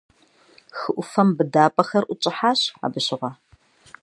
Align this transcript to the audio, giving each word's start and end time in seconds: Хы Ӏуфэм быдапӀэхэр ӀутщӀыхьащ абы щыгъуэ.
Хы 0.77 0.89
Ӏуфэм 0.95 1.29
быдапӀэхэр 1.37 2.03
ӀутщӀыхьащ 2.09 2.61
абы 2.85 2.99
щыгъуэ. 3.05 3.31